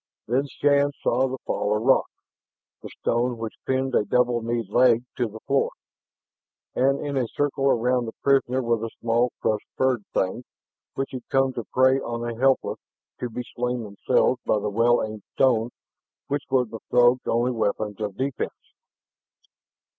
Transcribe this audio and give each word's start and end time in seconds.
Then 0.27 0.47
Shann 0.47 0.93
saw 1.03 1.27
the 1.27 1.37
fall 1.45 1.77
of 1.77 1.83
rock, 1.83 2.07
the 2.81 2.89
stone 2.89 3.37
which 3.37 3.53
pinned 3.67 3.93
a 3.93 4.03
double 4.03 4.41
kneed 4.41 4.67
leg 4.69 5.03
to 5.17 5.27
the 5.27 5.39
floor. 5.41 5.69
And 6.73 6.99
in 7.05 7.15
a 7.17 7.27
circle 7.27 7.69
about 7.69 8.05
the 8.05 8.11
prisoner 8.23 8.63
were 8.63 8.79
the 8.79 8.89
small, 8.99 9.29
crushed, 9.43 9.67
furred 9.77 10.03
things 10.11 10.43
which 10.95 11.11
had 11.11 11.29
come 11.29 11.53
to 11.53 11.65
prey 11.71 11.99
on 11.99 12.21
the 12.21 12.33
helpless 12.35 12.79
to 13.19 13.29
be 13.29 13.43
slain 13.55 13.83
themselves 13.83 14.41
by 14.43 14.57
the 14.57 14.71
well 14.71 15.03
aimed 15.03 15.21
stones 15.35 15.71
which 16.25 16.45
were 16.49 16.65
the 16.65 16.79
Throg's 16.89 17.27
only 17.27 17.51
weapons 17.51 18.01
of 18.01 18.17
defense. 18.17 18.73